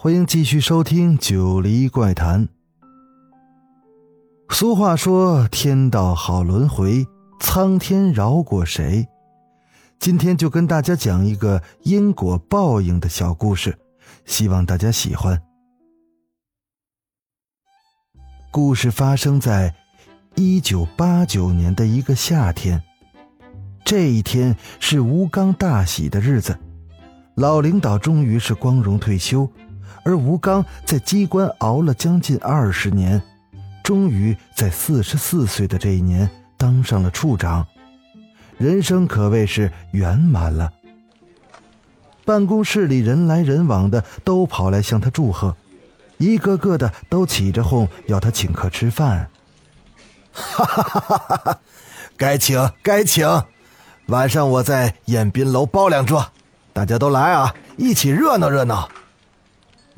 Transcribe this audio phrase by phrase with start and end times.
[0.00, 2.46] 欢迎继续收听《九黎怪谈》。
[4.50, 7.04] 俗话说：“天道好轮回，
[7.40, 9.08] 苍天饶过谁？”
[9.98, 13.76] 今天就跟大家讲一个因果报应的小故事，
[14.24, 15.42] 希望大家喜欢。
[18.52, 19.74] 故事发生在
[20.36, 22.80] 一九八九年的一个夏天。
[23.84, 26.56] 这一天是吴刚大喜的日子，
[27.34, 29.50] 老领导终于是光荣退休，
[30.04, 33.20] 而吴刚在机关熬了将近二十年，
[33.82, 37.66] 终于在四十四岁的这一年当上了处长，
[38.56, 40.72] 人生可谓是圆满了。
[42.24, 45.56] 办公室里人来人往的都跑来向他祝贺，
[46.18, 49.30] 一个个的都起着哄要他请客吃饭。
[50.32, 51.58] 哈哈哈哈哈！
[52.16, 53.26] 该请该请。
[54.08, 56.26] 晚上我在宴宾楼包两桌，
[56.72, 58.88] 大家都来啊，一起热闹热闹。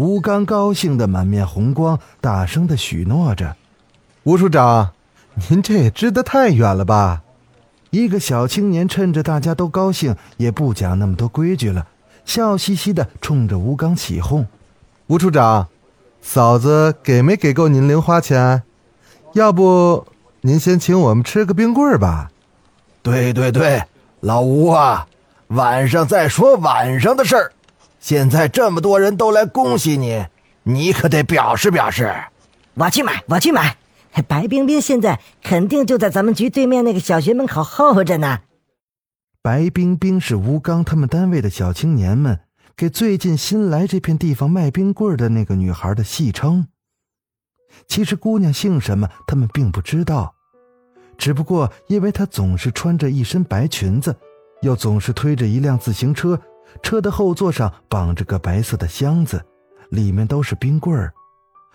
[0.00, 3.54] 吴刚高兴的满面红光，大声的许诺着
[4.24, 4.92] ：“吴处长，
[5.50, 7.20] 您这也支得太远了吧？”
[7.90, 11.86] 一个小青年趁着大家都高兴，也不讲那么多规矩了，
[12.24, 14.46] 笑嘻嘻的冲着吴刚起哄
[15.08, 15.68] ：“吴处长，
[16.22, 18.62] 嫂子给没给够您零花钱？
[19.34, 20.06] 要不
[20.40, 22.30] 您先请我们吃个冰棍吧
[23.04, 23.82] ？”“对对对。”
[24.20, 25.06] 老吴啊，
[25.48, 27.52] 晚上再说晚上的事儿。
[28.00, 30.26] 现在这么多人都来恭喜你，
[30.62, 32.12] 你可得表示表示。
[32.74, 33.76] 我去买，我去买。
[34.26, 38.40] 白冰冰现在肯定就在咱们局对面那个小学门口候着呢。
[39.42, 42.40] 白冰冰是吴刚他们单位的小青年们
[42.74, 46.66] 给最近新来这片地方卖冰棍的那个女孩的戏称。
[47.86, 50.34] 其实姑娘姓什么，他们并不知道。
[51.16, 54.16] 只不过，因为她总是穿着一身白裙子，
[54.62, 56.40] 又总是推着一辆自行车，
[56.82, 59.42] 车的后座上绑着个白色的箱子，
[59.90, 61.12] 里面都是冰棍儿，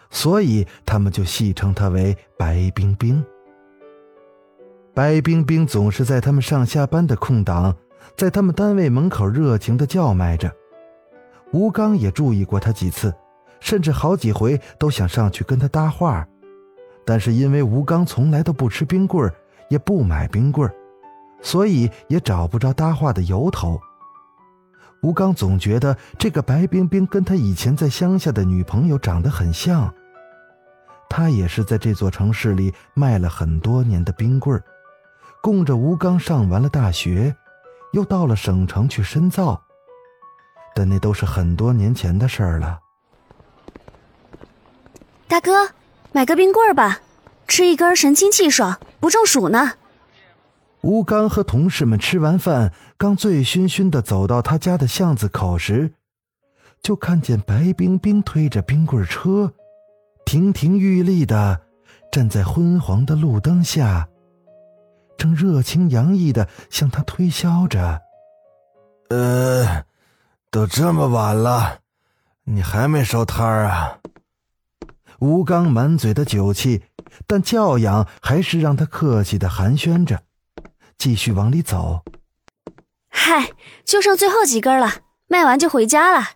[0.09, 3.23] 所以他们就戏称他为白冰冰。
[4.93, 7.75] 白冰冰总是在他们上下班的空档，
[8.15, 10.49] 在他们单位门口热情的叫卖着。
[11.51, 13.13] 吴刚也注意过他几次，
[13.59, 16.25] 甚至好几回都想上去跟他搭话。
[17.05, 19.35] 但是因为吴刚从来都不吃冰棍儿，
[19.69, 20.73] 也不买冰棍儿，
[21.41, 23.79] 所以也找不着搭话的由头。
[25.05, 29.93] 吴刚总觉得这个白冰冰跟他以前在乡下的女朋友长得很像。
[31.07, 34.63] 他也是在这座城市里卖了很多年的冰棍儿，
[35.43, 37.35] 供着吴刚上完了大学，
[37.93, 39.61] 又到了省城去深造。
[40.73, 42.79] 但那都是很多年前的事儿了。
[45.27, 45.51] 大哥。
[46.13, 47.01] 买个冰棍儿吧，
[47.45, 49.73] 吃一根神清气爽，不中暑呢。
[50.79, 55.93] 吴刚和同事们吃完饭，刚醉醺醺的走到他家的巷子口时，
[56.81, 59.53] 就看见白冰冰推着冰棍车，
[60.25, 61.61] 亭亭玉立的
[62.09, 64.07] 站在昏黄的路灯下，
[65.17, 68.01] 正热情洋溢的向他推销着。
[69.09, 69.83] 呃，
[70.49, 71.79] 都这么晚了，
[72.45, 73.99] 你还没收摊儿啊？
[75.19, 76.83] 吴刚满嘴的酒气，
[77.27, 80.23] 但教养还是让他客气的寒暄着，
[80.97, 82.01] 继续往里走。
[83.17, 83.51] 嗨，
[83.85, 84.91] 就剩最后几根了，
[85.27, 86.31] 卖完就回家了。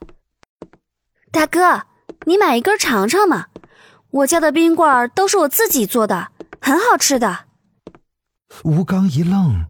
[1.30, 1.84] 大哥，
[2.26, 3.48] 你买一根尝尝嘛，
[4.12, 6.30] 我家的冰棍都是我自己做的，
[6.62, 7.46] 很好吃的。
[8.64, 9.66] 吴刚一愣，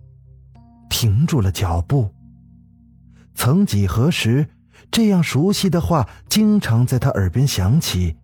[0.88, 2.14] 停住了脚步。
[3.34, 4.48] 曾几何时，
[4.92, 8.16] 这样熟悉的话经常在他耳边响起。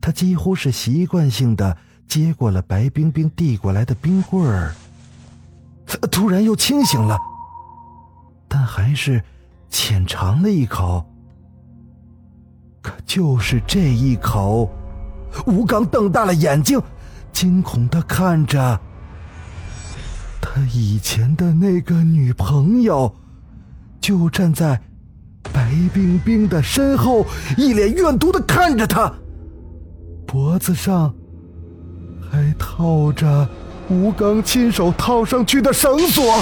[0.00, 1.76] 他几乎是习惯性的
[2.08, 4.74] 接过了白冰冰递过来的冰棍儿，
[6.10, 7.16] 突然又清醒了，
[8.54, 9.20] 但还是
[9.68, 11.04] 浅尝了一口。
[12.80, 14.70] 可就是这一口，
[15.44, 16.80] 吴刚瞪大了眼睛，
[17.32, 18.80] 惊恐的看着
[20.40, 23.12] 他以前的那个女朋友，
[24.00, 24.80] 就站在
[25.52, 29.12] 白冰冰的身后，一脸怨毒的看着他。
[30.28, 31.12] 脖子上
[32.30, 33.48] 还套着
[33.90, 36.40] 吴刚亲手套上去的绳索。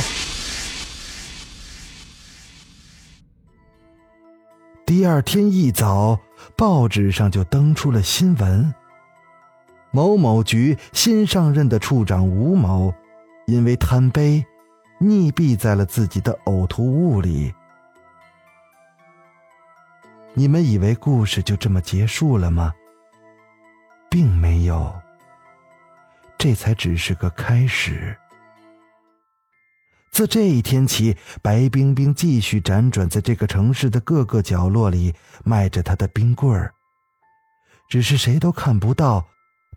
[4.95, 6.21] 第二天一早，
[6.55, 8.75] 报纸上就登出了新闻：
[9.91, 12.93] 某某局新上任的处长吴某，
[13.47, 14.45] 因为贪杯，
[15.01, 17.55] 溺毙在了自己的呕吐物里。
[20.35, 22.75] 你们以为故事就这么结束了吗？
[24.11, 24.95] 并没有，
[26.37, 28.15] 这才只是个开始。
[30.13, 36.75] 自这一天起，白冰冰继续辗转在这个城市的各个角落里，卖着她的冰棍儿。
[37.89, 39.27] 只是谁都看不到，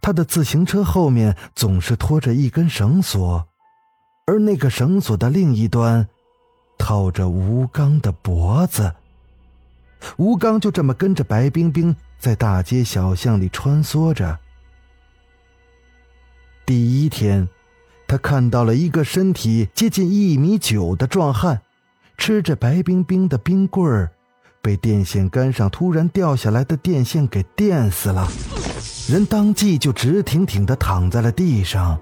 [0.01, 3.47] 她的自行车后面总是拖着一根绳索，
[4.27, 6.05] 而那个绳索的另一端，
[6.77, 8.93] 套着吴刚的脖子。
[10.17, 14.37] 吴刚就这么跟着白冰冰在大街小巷里穿梭着。
[16.65, 17.47] 第一天。
[18.07, 21.61] 他看到了一个身体接近一米九的壮汉，
[22.17, 24.11] 吃着白冰冰的冰棍儿，
[24.61, 28.27] 被电线杆上突然掉下来的电线给电死了，
[29.09, 31.99] 人当即就直挺挺的躺在了地上。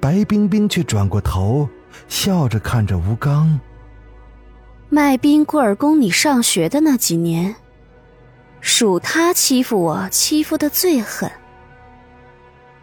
[0.00, 1.68] 白冰冰却转过头，
[2.08, 3.60] 笑着看着吴刚
[4.90, 7.54] ：“卖冰棍儿供你上学的那几年，
[8.60, 11.30] 属他欺负我欺负的最狠，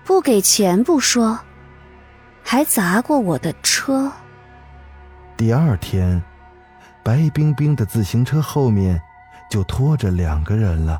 [0.03, 1.39] 不给钱不说。”
[2.43, 4.11] 还砸过我的车。
[5.37, 6.21] 第二天，
[7.03, 9.01] 白冰冰的自行车后面
[9.49, 10.99] 就拖着两个人了。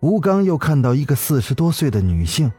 [0.00, 2.50] 吴刚又看到一个四十多岁的女性，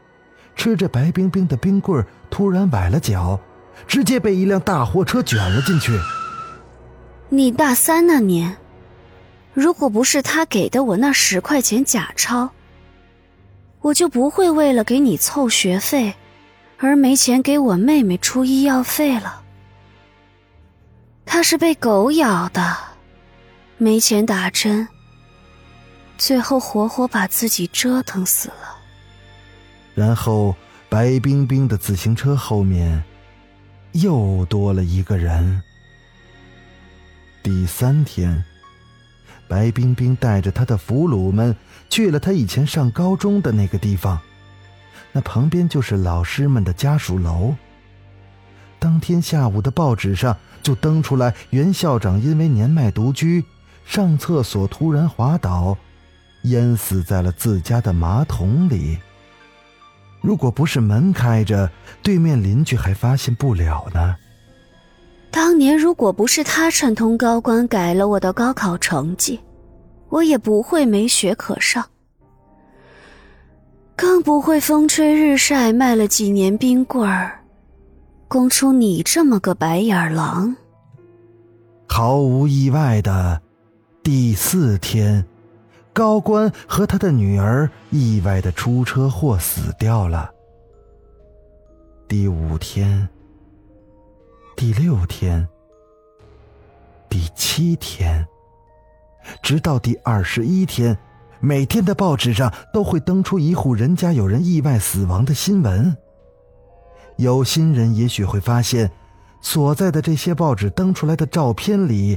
[0.54, 3.40] 吃着白冰冰的冰棍突然崴了脚，
[3.88, 5.98] 直接被一辆大货车卷了进去。
[7.30, 8.58] 你大三那年，
[9.54, 12.50] 如果不是他给的我那十块钱假钞，
[13.80, 16.14] 我就不会为了给你凑学费。
[16.84, 19.44] 而没钱给我妹妹出医药费了，
[21.24, 22.76] 她是被狗咬的，
[23.78, 24.88] 没钱打针，
[26.18, 28.78] 最后活活把自己折腾死了。
[29.94, 30.56] 然后，
[30.88, 33.00] 白冰冰的自行车后面
[33.92, 35.62] 又多了一个人。
[37.44, 38.44] 第三天，
[39.46, 41.54] 白冰冰带着她的俘虏们
[41.88, 44.20] 去了她以前上高中的那个地方。
[45.12, 47.54] 那旁边就是老师们的家属楼。
[48.78, 53.44] 当天下午的报纸上就登出来，袁校长因为年迈独居，
[53.84, 55.76] 上厕所突然滑倒，
[56.44, 58.98] 淹死在了自家的马桶里。
[60.20, 61.70] 如果不是门开着，
[62.02, 64.16] 对面邻居还发现不了呢。
[65.30, 69.40] 当年如果不是他串通高官改了我的高考成绩，
[70.08, 71.84] 我也不会没学可上。
[74.02, 77.38] 更不会风吹日晒卖了几年冰棍儿，
[78.26, 80.56] 供出你这么个白眼狼。
[81.86, 83.40] 毫无意外的，
[84.02, 85.24] 第四天，
[85.92, 90.28] 高官和他的女儿意外的出车祸死掉了。
[92.08, 93.08] 第五天，
[94.56, 95.46] 第六天，
[97.08, 98.26] 第七天，
[99.44, 100.98] 直到第二十一天。
[101.44, 105.96] 每天的报纸上都会登出一户人家有人意外死亡的新闻。
[107.16, 108.88] 有心人也许会发现，
[109.40, 112.16] 所在的这些报纸登出来的照片里，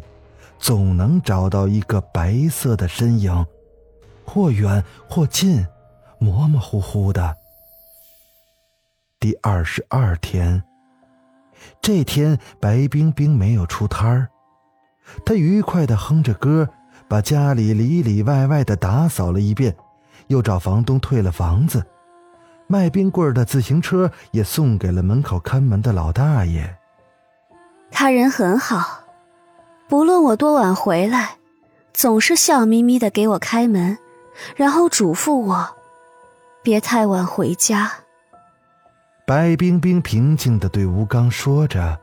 [0.60, 3.44] 总能找到一个白色的身影，
[4.24, 5.65] 或远或近，
[6.20, 7.36] 模模糊糊的。
[9.20, 10.63] 第二十二天，
[11.82, 14.29] 这天白冰冰没有出摊儿，
[15.25, 16.70] 她愉快的哼着歌。
[17.07, 19.75] 把家里里里外外的打扫了一遍，
[20.27, 21.85] 又找房东退了房子，
[22.67, 26.75] 卖冰棍的自行车也送给了门口看门的老大爷。
[27.91, 29.01] 他人很好，
[29.88, 31.38] 不论我多晚回来，
[31.93, 33.97] 总是笑眯眯的给我开门，
[34.55, 35.69] 然后嘱咐我
[36.63, 37.91] 别太晚回家。
[39.27, 42.00] 白冰冰平静的对吴刚说着。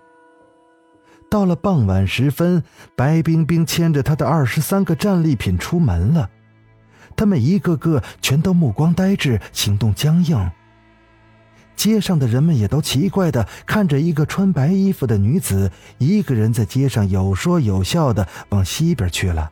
[1.33, 2.63] 到了傍晚时分，
[2.95, 6.29] 白冰冰牵着她的二十三个战利品出门了。
[7.17, 10.51] 他们一个个全都目光呆滞，行动僵硬。
[11.75, 19.51] 街上的人们也都奇怪的看着一个穿白衣服的女子，一个人在街上有说有笑的往西边去了。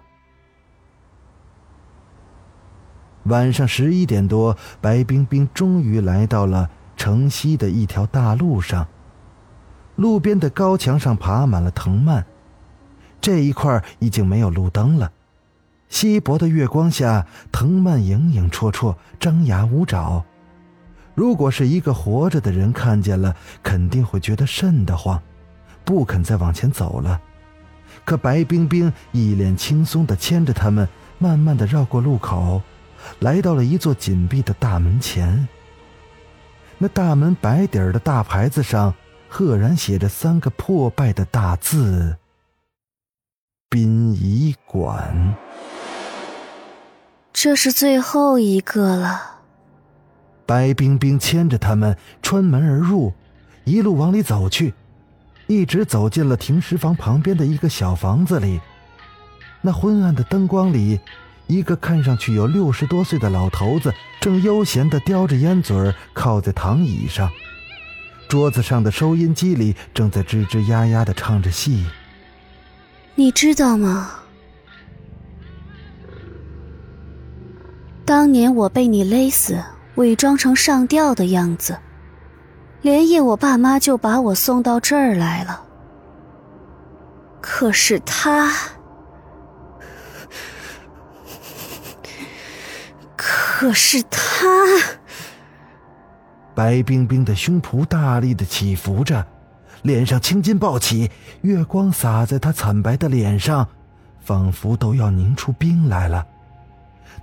[3.22, 8.86] 晚上十一点多，白冰冰终于来到了城西的一条大路上。
[10.00, 12.24] 路边的高墙上爬满了藤蔓，
[13.20, 15.12] 这一块已经没有路灯了。
[15.90, 20.24] 稀薄的月光下，藤蔓影影绰绰，张牙舞爪。
[21.14, 25.20] 如果是一个活着的人看见了，肯定会觉得瘆得慌，
[25.84, 27.20] 不肯再往前走了。
[28.06, 30.88] 可白冰冰一脸轻松地牵着他们，
[31.18, 32.62] 慢慢的绕过路口，
[33.18, 35.46] 来到了一座紧闭的大门前。
[36.78, 38.94] 那大门白底儿的大牌子上，
[39.32, 42.16] 赫然写着三个破败的大字
[43.70, 45.36] ：“殡仪馆。”
[47.32, 49.38] 这是最后一个了。
[50.44, 53.12] 白冰冰牵着他们穿门而入，
[53.62, 54.74] 一路往里走去，
[55.46, 58.60] 一直走进了停尸房旁边的一个小房子里。
[59.60, 60.98] 那昏暗的灯光里，
[61.46, 67.30] 一个看上去有六十多岁的老头子正悠闲地叼着烟嘴儿，靠在躺椅上。
[68.30, 71.84] 桌子上的收音机里正在吱吱呀呀的唱着戏。
[73.16, 74.20] 你知道吗？
[78.04, 79.60] 当年我被你勒死，
[79.96, 81.76] 伪装成上吊的样子，
[82.82, 85.64] 连夜我爸妈就把我送到这儿来了。
[87.40, 88.52] 可是他，
[93.16, 94.46] 可是他，
[96.60, 99.26] 白冰冰的胸脯大力的起伏着，
[99.80, 103.66] 脸上青筋暴起，月光洒在她惨白的脸上，
[104.22, 106.26] 仿佛都要凝出冰来了。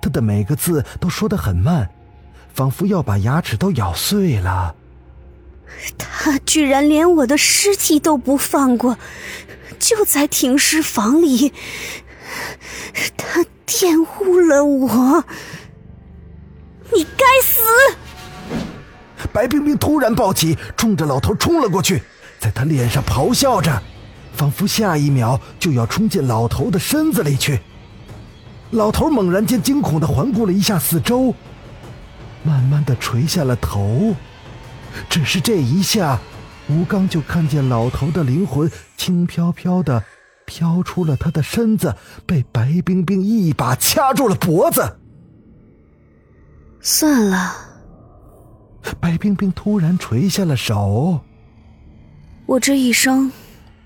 [0.01, 1.88] 他的每个字都说得很慢，
[2.51, 4.75] 仿佛要把牙齿都咬碎了。
[6.00, 8.98] 他居然连我的尸体都不放过，
[9.77, 11.53] 就在停尸房里，
[13.15, 15.24] 他玷污了我。
[16.91, 17.62] 你该死！
[19.38, 22.01] 白冰冰突然暴起，冲着老头冲了过去，
[22.39, 23.79] 在他脸上咆哮着，
[24.34, 27.60] 仿佛下一秒就要冲进老头的身子里去。
[28.72, 31.36] 老头猛然间惊恐的环顾了一下四周，
[32.41, 34.15] 慢慢的垂下了头。
[35.08, 36.20] 只是这一下，
[36.67, 40.03] 吴刚就看见老头的灵魂轻飘飘的
[40.48, 41.94] 飘出了他的身子，
[42.25, 44.98] 被白冰冰一把掐住了脖子。
[46.82, 47.53] 算了，
[49.00, 51.20] 白冰冰突然垂下了手。
[52.46, 53.32] 我这一生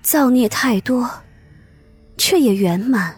[0.02, 1.08] 造孽太多，
[2.16, 3.16] 却也圆满。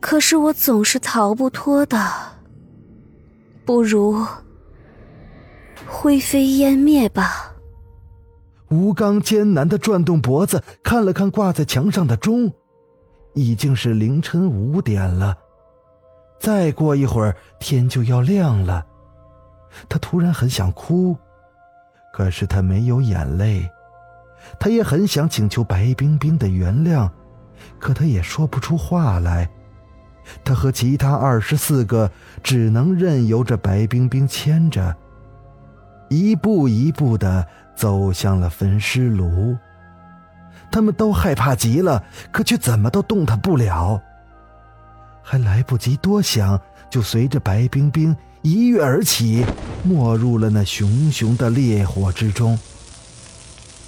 [0.00, 1.98] 可是我总是逃不脱的，
[3.64, 4.24] 不如
[5.86, 7.52] 灰飞烟灭吧。
[8.70, 12.52] 吴刚艰难的转动脖子，看了看挂在墙上的钟，
[13.34, 15.36] 已经是凌晨五点了。
[16.40, 18.84] 再过一会儿天就要亮了。
[19.88, 21.16] 他突然很想哭，
[22.12, 23.68] 可是他没有眼泪。
[24.58, 27.08] 他也很想请求白冰冰的原谅，
[27.78, 29.48] 可他也说不出话来。
[30.44, 32.10] 他和其他二十四个
[32.42, 34.96] 只能任由着白冰冰牵着，
[36.08, 39.56] 一步一步的走向了焚尸炉。
[40.70, 44.00] 他们都害怕极了，可却怎么都动弹不了。
[45.22, 46.60] 还来不及多想，
[46.90, 49.46] 就随着白冰冰一跃而起，
[49.84, 52.58] 没入了那熊熊的烈火之中，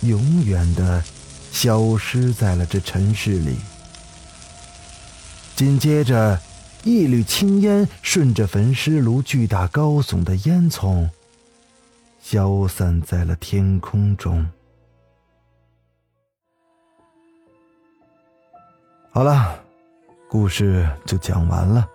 [0.03, 1.03] 永远的
[1.51, 3.57] 消失在了这尘世里。
[5.57, 6.41] 紧接着，
[6.85, 11.09] 一缕青烟顺着焚尸炉巨大高耸的烟囱，
[12.23, 14.49] 消散在了天空中。
[19.11, 19.61] 好了，
[20.29, 21.89] 故事就讲完了。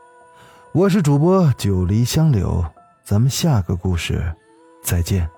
[0.79, 2.65] 我是主播九黎香柳，
[3.03, 4.33] 咱们下个故事
[4.81, 5.29] 再见。